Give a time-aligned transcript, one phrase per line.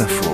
[0.00, 0.32] Info.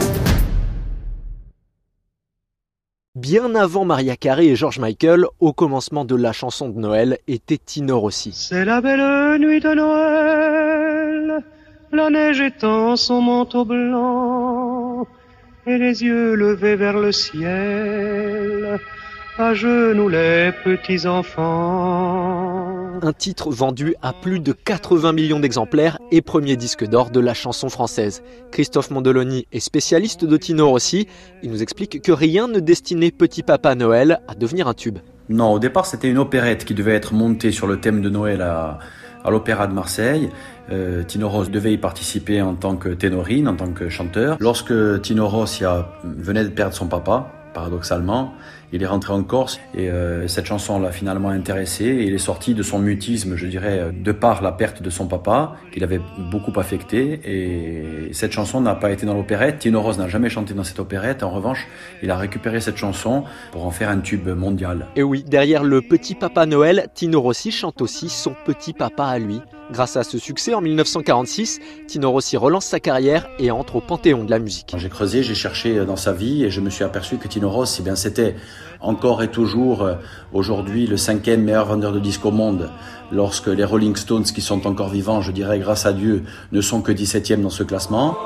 [3.15, 7.59] Bien avant Maria Carey et George Michael, au commencement de la chanson de Noël était
[7.59, 8.33] Tino Rossi.
[8.33, 11.45] C'est la belle nuit de Noël,
[11.93, 15.07] la neige étend son manteau blanc
[15.67, 18.79] et les yeux levés vers le ciel,
[19.37, 22.70] à genoux les petits enfants.
[23.03, 27.33] Un titre vendu à plus de 80 millions d'exemplaires et premier disque d'or de la
[27.33, 28.23] chanson française.
[28.51, 31.07] Christophe Mondoloni est spécialiste de Tino Rossi.
[31.43, 34.99] Il nous explique que rien ne destinait Petit Papa Noël à devenir un tube.
[35.31, 38.43] Non, au départ c'était une opérette qui devait être montée sur le thème de Noël
[38.43, 38.79] à,
[39.31, 40.29] l'Opéra de Marseille.
[40.71, 44.37] Euh, Tino Rossi devait y participer en tant que ténorine, en tant que chanteur.
[44.41, 45.65] Lorsque Tino Rossi
[46.05, 48.35] venait de perdre son papa, paradoxalement,
[48.73, 52.19] il est rentré en Corse et euh, cette chanson l'a finalement intéressé et il est
[52.19, 55.83] sorti de son mutisme, je dirais, euh, de par la perte de son papa, qu'il
[55.83, 56.01] avait
[56.31, 57.21] beaucoup affecté.
[57.25, 59.59] Et cette chanson n'a pas été dans l'opérette.
[59.59, 61.23] Tino Rose n'a jamais chanté dans cette opérette.
[61.23, 61.67] En revanche,
[62.03, 64.87] il a récupéré cette chanson pour en faire un tube mondial.
[64.97, 69.19] Et oui, derrière le petit papa Noël, Tino Rossi chante aussi son petit papa à
[69.19, 69.41] lui.
[69.73, 74.25] Grâce à ce succès, en 1946, Tino Rossi relance sa carrière et entre au panthéon
[74.25, 74.75] de la musique.
[74.77, 77.79] J'ai creusé, j'ai cherché dans sa vie et je me suis aperçu que Tino Rossi,
[77.81, 78.35] eh bien, c'était
[78.81, 79.95] encore et toujours euh,
[80.33, 82.69] aujourd'hui le cinquième meilleur vendeur de disques au monde.
[83.13, 86.83] Lorsque les Rolling Stones, qui sont encore vivants, je dirais grâce à Dieu, ne sont
[86.83, 88.17] que 17e dans ce classement.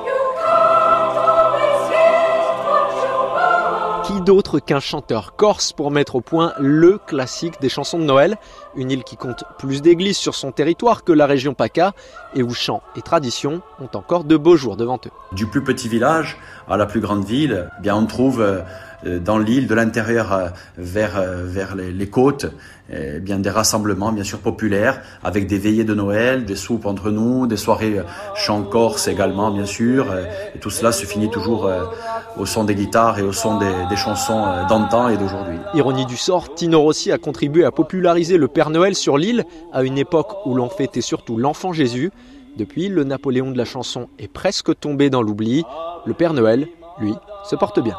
[4.07, 8.37] Qui d'autre qu'un chanteur corse pour mettre au point le classique des chansons de Noël
[8.77, 11.95] Une île qui compte plus d'églises sur son territoire que la région PACA
[12.35, 15.11] et où chant et tradition ont encore de beaux jours devant eux.
[15.33, 16.37] Du plus petit village
[16.69, 18.61] à la plus grande ville, eh bien on trouve euh,
[19.05, 22.47] dans l'île, de l'intérieur euh, vers, euh, vers les, côtes,
[22.93, 27.11] eh bien des rassemblements bien sûr populaires avec des veillées de Noël, des soupes entre
[27.11, 28.01] nous, des soirées
[28.35, 30.07] chant corse également bien sûr.
[30.55, 31.71] Et tout cela se finit toujours
[32.37, 35.59] au son des guitares et au son des, des chansons d'antan et d'aujourd'hui.
[35.75, 39.83] Ironie du sort, Tino Rossi a contribué à populariser le Père Noël sur l'île à
[39.83, 42.11] une époque où l'on fêtait surtout l'enfant Jésus.
[42.57, 45.65] Depuis, le Napoléon de la chanson est presque tombé dans l'oubli.
[46.07, 46.69] Le Père Noël,
[47.01, 47.97] lui, se porte bien.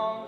[0.00, 0.26] 忘